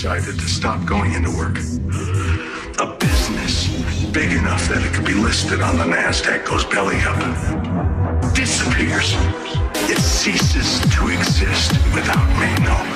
[0.00, 1.58] decided to stop going into work.
[1.58, 3.68] A business
[4.12, 9.12] big enough that it could be listed on the NASDAQ goes belly up, disappears.
[9.90, 12.89] It ceases to exist without me knowing.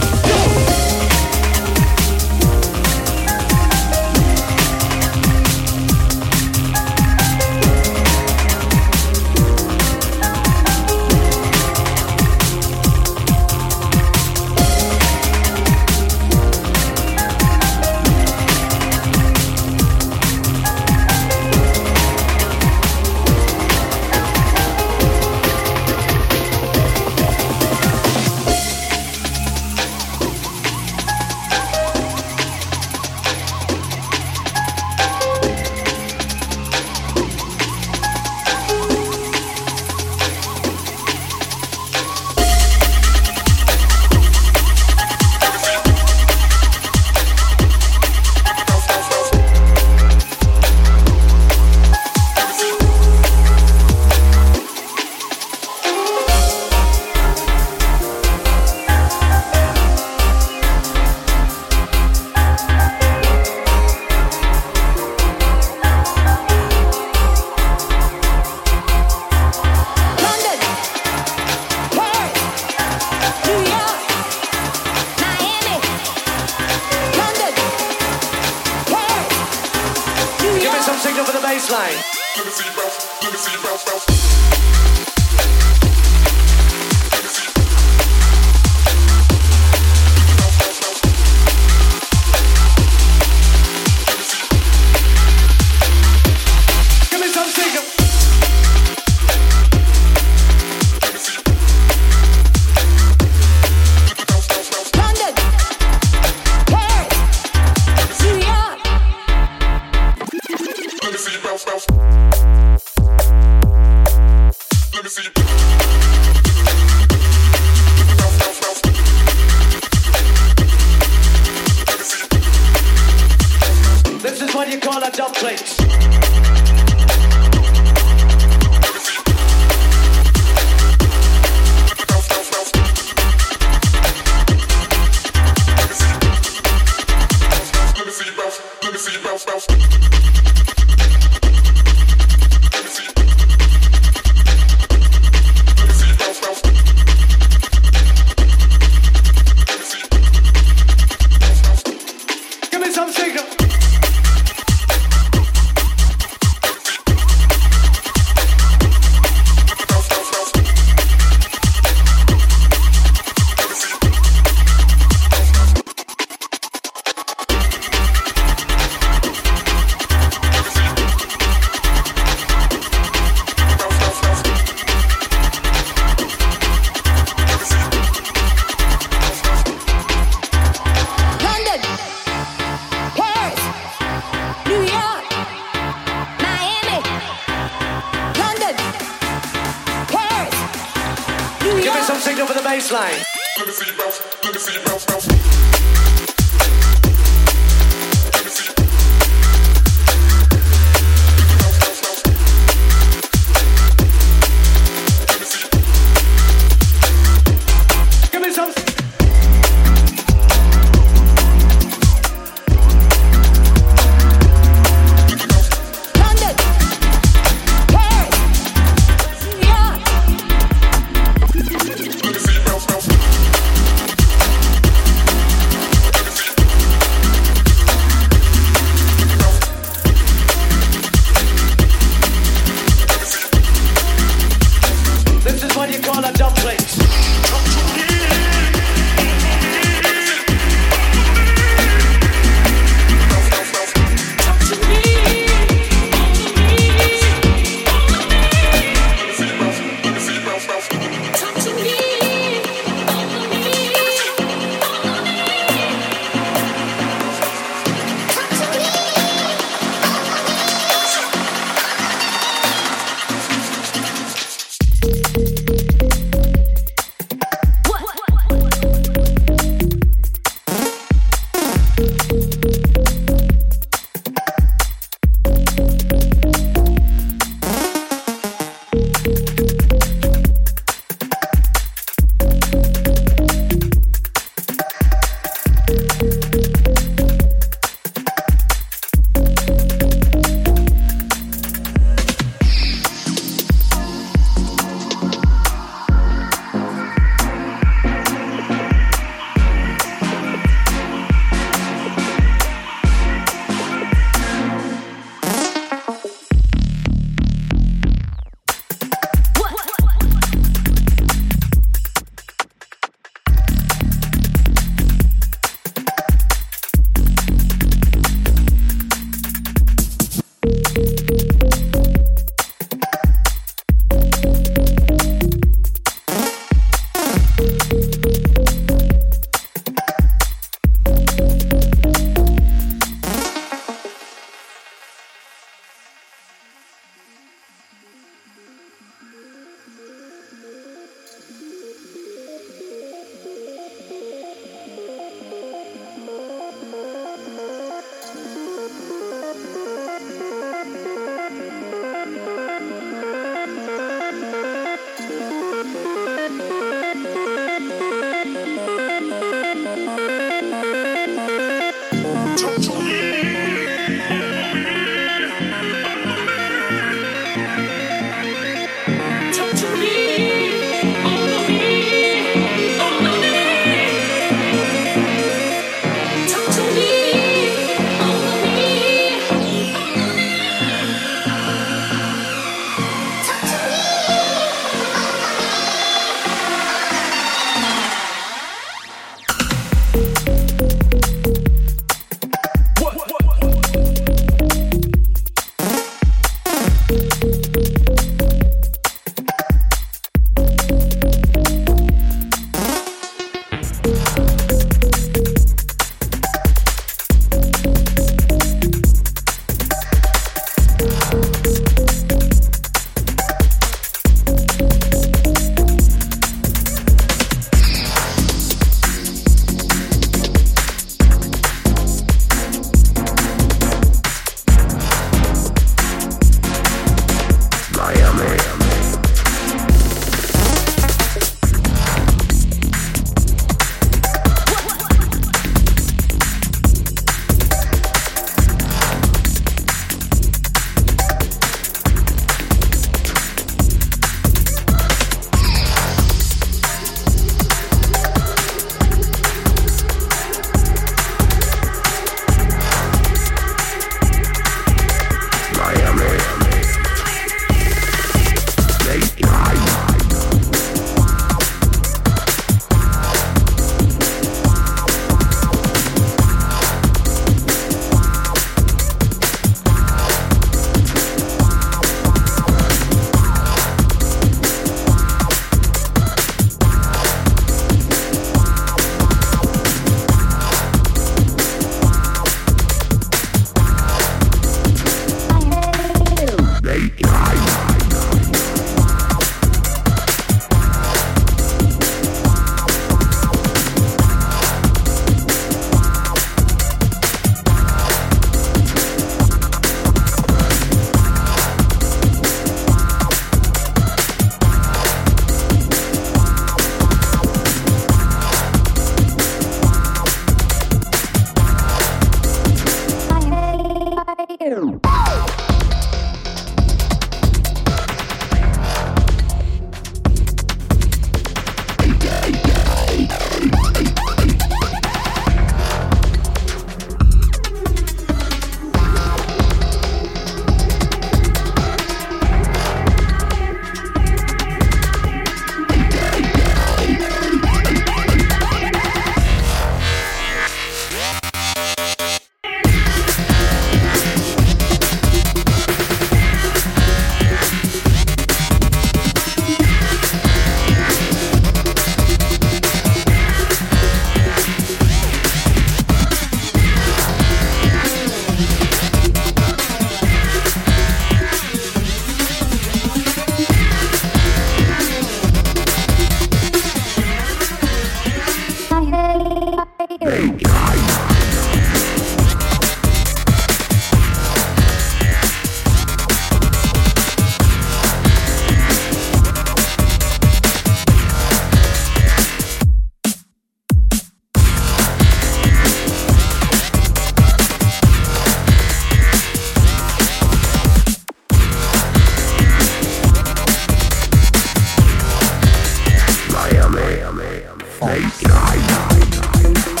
[598.43, 600.00] ないないないや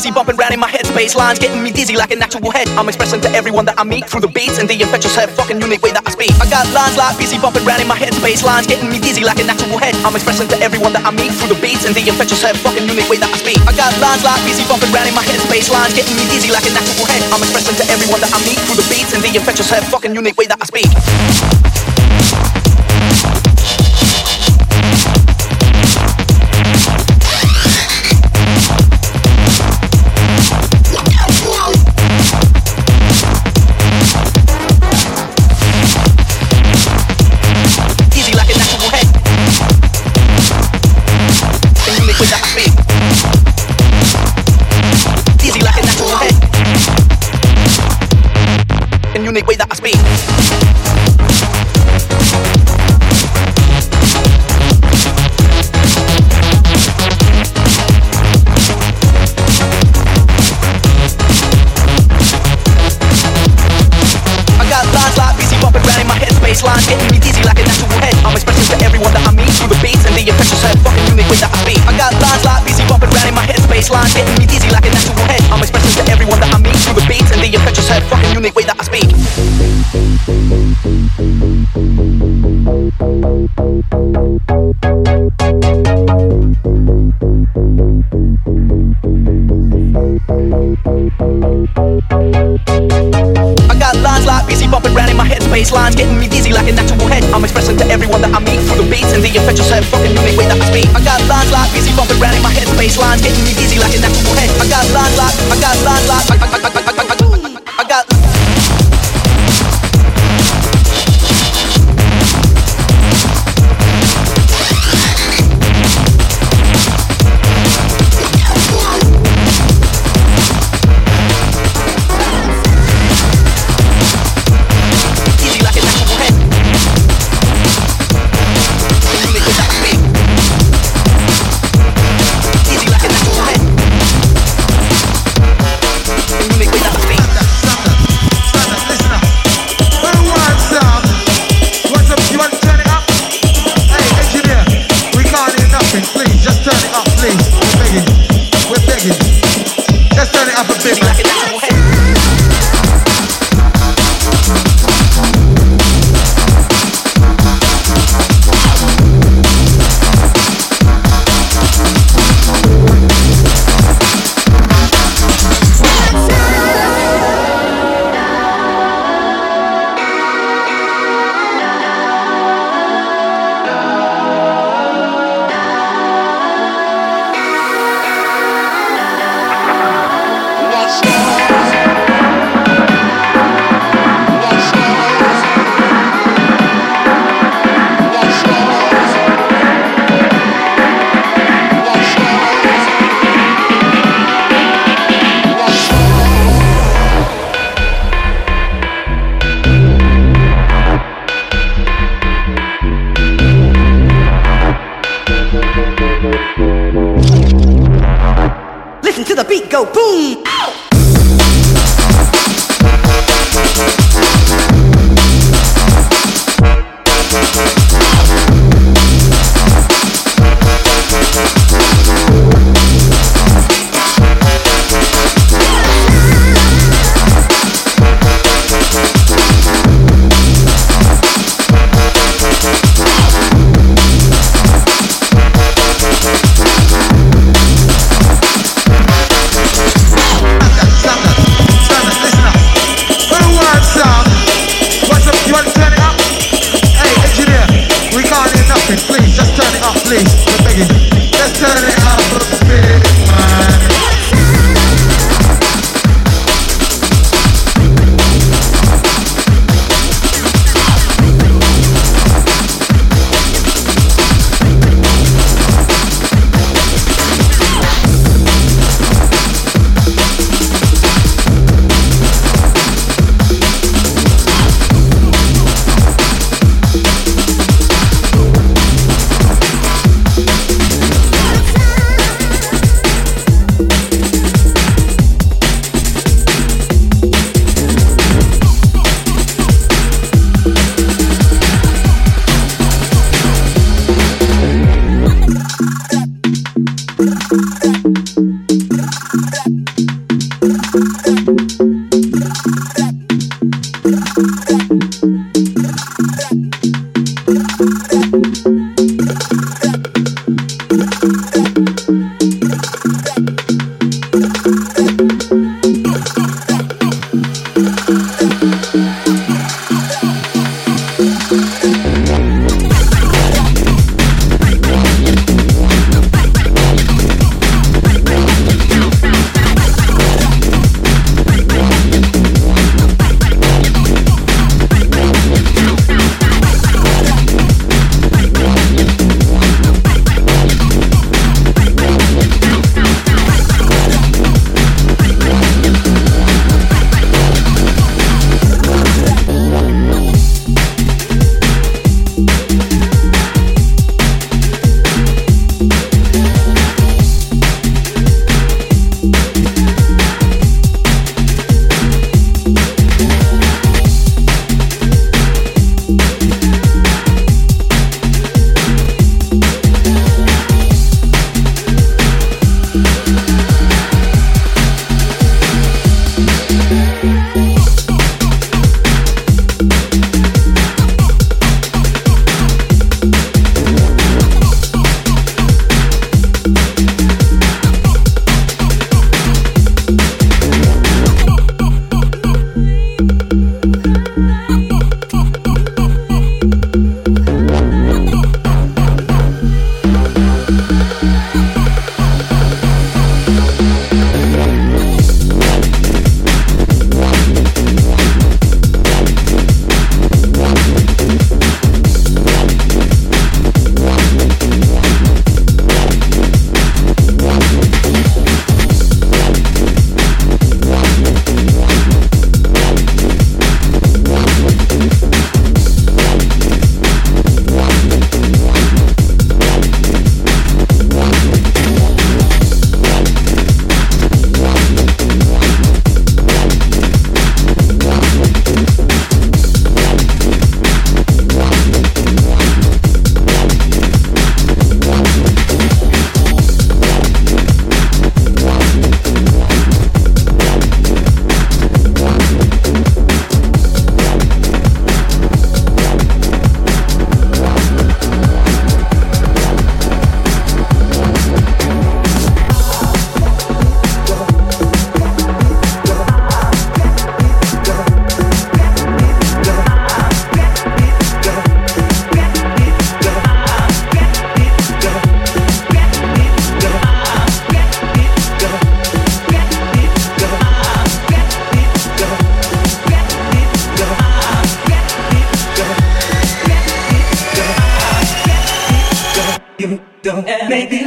[0.00, 1.12] busy bumping round in my head space.
[1.12, 2.64] Lines getting me dizzy like a natural head.
[2.80, 5.28] I'm expressing to everyone that I meet through the beats and the infectious head.
[5.28, 6.32] Fucking unique way that I speak.
[6.40, 8.40] I got lines like busy bumping round in my head space.
[8.40, 9.92] Lines getting me dizzy like a natural head.
[10.00, 12.56] I'm expressing to everyone that I meet through the beats and the infectious head.
[12.64, 13.60] Fucking unique way that I speak.
[13.68, 15.68] I got lines like busy bumping round in my head space.
[15.68, 17.20] Lines getting me dizzy like a natural head.
[17.28, 19.84] I'm expressing to everyone that I meet through the beats and the infectious head.
[19.92, 21.59] Fucking unique way that I speak.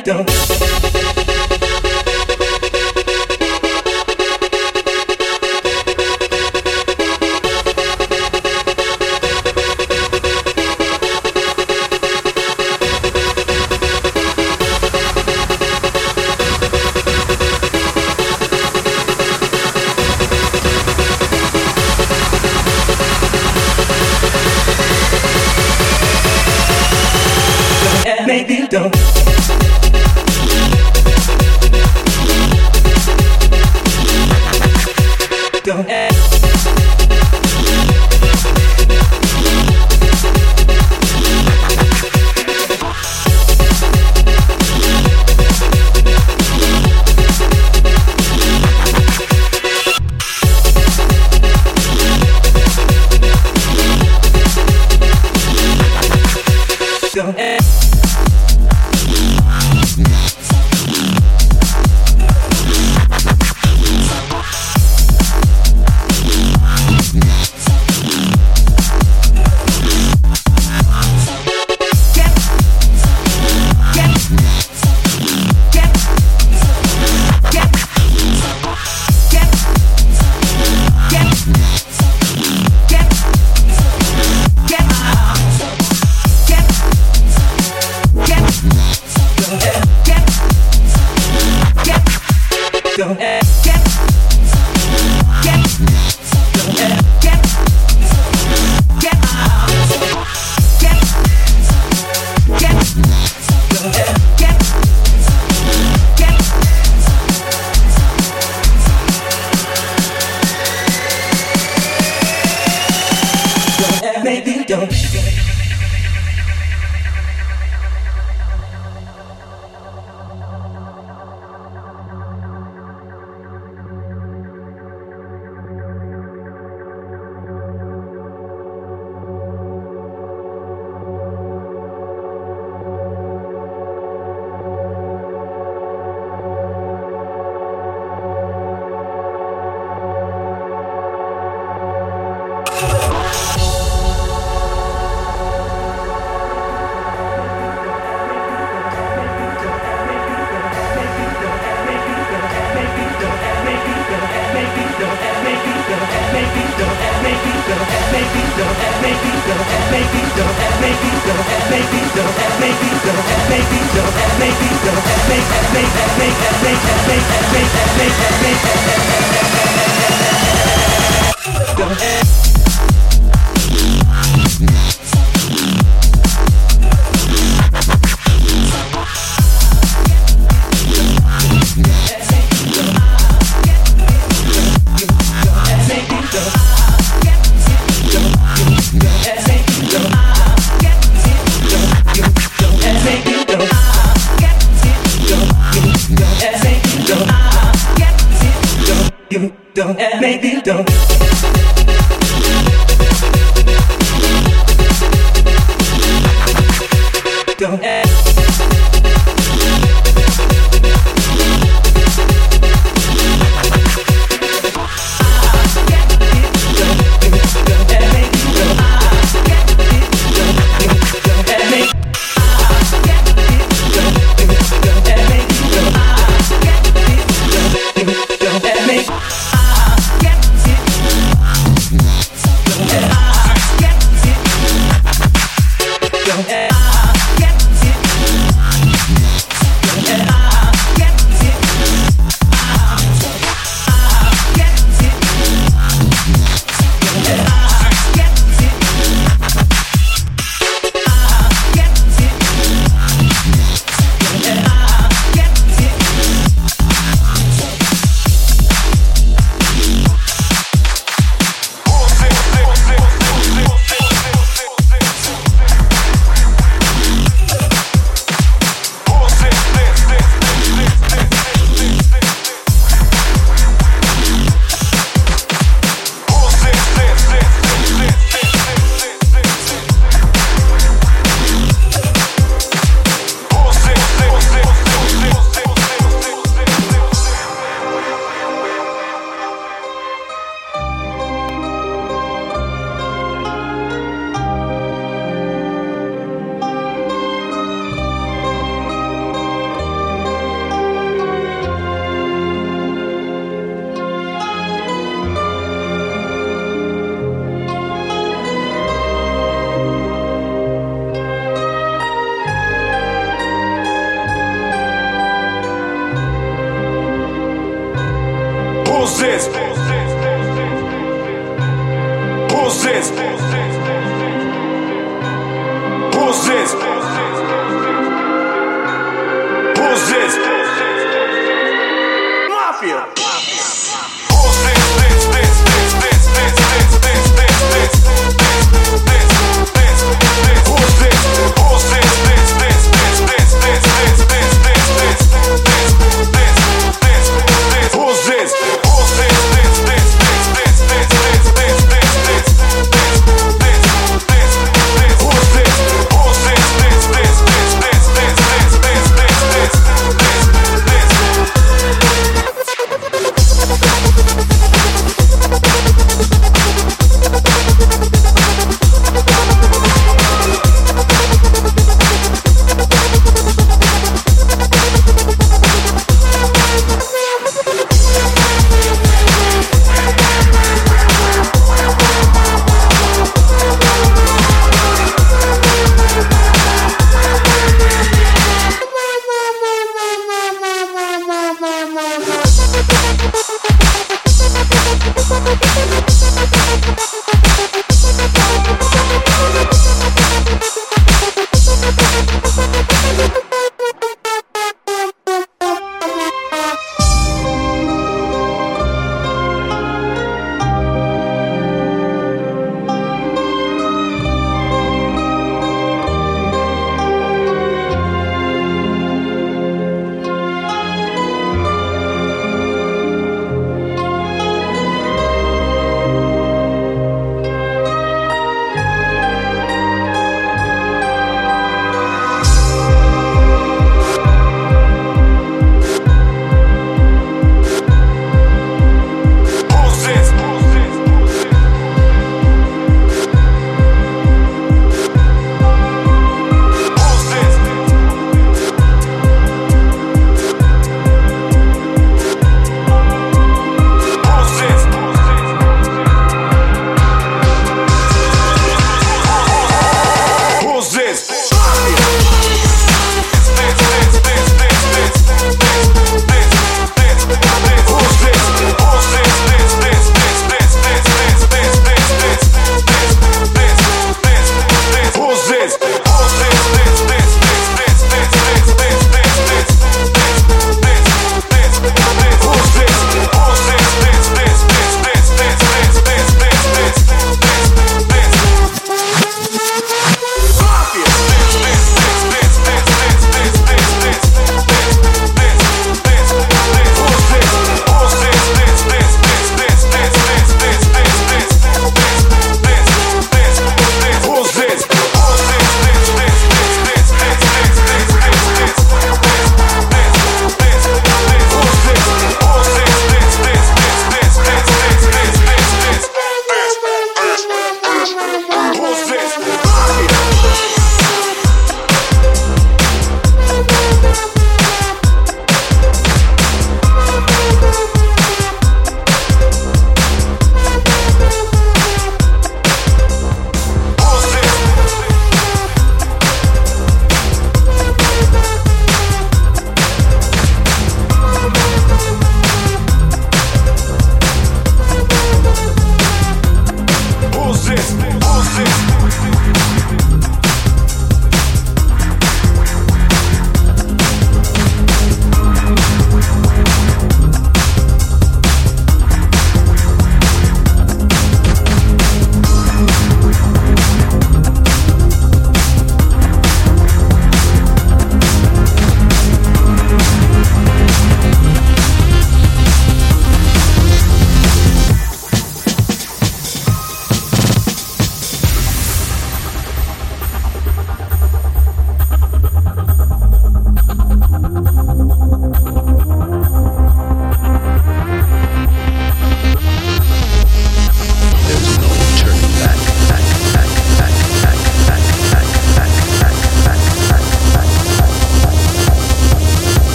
[0.00, 1.11] Maybe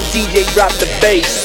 [0.00, 1.44] my DJ drop the bass.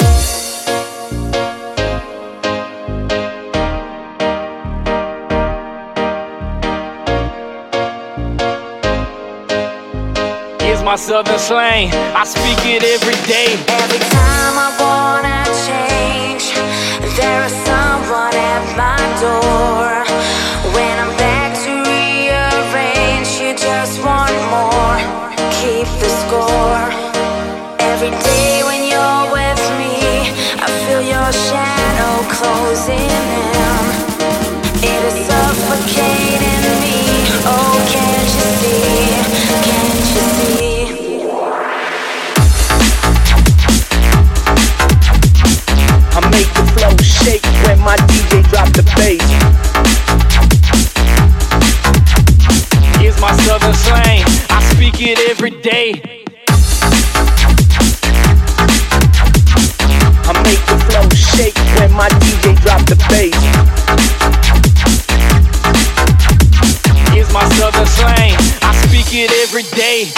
[10.61, 11.91] Here's my southern slang.
[12.15, 13.51] I speak it every day.
[13.67, 16.45] Every time I wanna change,
[17.17, 20.14] there is someone at my door.
[49.05, 49.21] stage.
[52.99, 56.01] Here's my southern slang, I speak it every day.
[60.27, 63.37] I make the flow shake when my DJ drop the bass.
[67.13, 70.09] Here's my southern slang, I speak it every day.